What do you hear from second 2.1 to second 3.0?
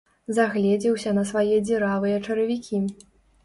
чаравікі.